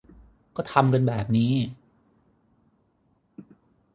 [0.55, 1.53] ก็ทำกันแบบนี้